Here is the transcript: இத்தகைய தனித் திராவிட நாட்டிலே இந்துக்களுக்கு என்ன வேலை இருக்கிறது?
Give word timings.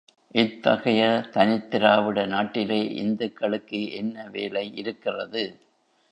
இத்தகைய 0.35 1.01
தனித் 1.31 1.71
திராவிட 1.71 2.25
நாட்டிலே 2.25 2.79
இந்துக்களுக்கு 2.95 3.91
என்ன 3.91 4.27
வேலை 4.27 4.75
இருக்கிறது? 4.75 5.43